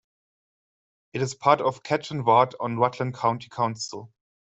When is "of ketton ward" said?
1.61-2.55